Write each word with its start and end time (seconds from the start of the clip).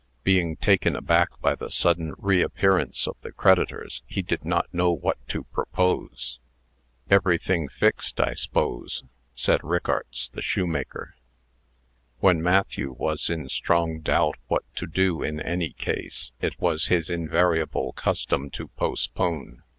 Being 0.23 0.55
taken 0.55 0.95
aback 0.95 1.29
by 1.41 1.53
the 1.53 1.69
sudden 1.69 2.15
reappearance 2.17 3.07
of 3.07 3.17
the 3.21 3.31
creditors, 3.31 4.01
he 4.07 4.23
did 4.23 4.43
not 4.43 4.65
know 4.73 4.91
what 4.91 5.19
to 5.27 5.43
propose. 5.43 6.39
"Everything 7.11 7.69
fixed, 7.69 8.19
I 8.19 8.33
s'pose?" 8.33 9.03
said 9.35 9.61
Rickarts, 9.63 10.27
the 10.29 10.41
shoemaker. 10.41 11.13
When 12.19 12.41
Matthew 12.41 12.93
was 12.97 13.29
in 13.29 13.47
strong 13.47 13.99
doubt 13.99 14.37
what 14.47 14.63
to 14.77 14.87
do 14.87 15.21
in 15.21 15.39
any 15.39 15.69
case, 15.73 16.31
it 16.41 16.59
was 16.59 16.87
his 16.87 17.11
invariable 17.11 17.91
custom 17.93 18.49
to 18.53 18.69
postpone. 18.69 19.61